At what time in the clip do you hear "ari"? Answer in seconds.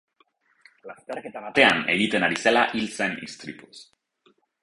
2.29-2.41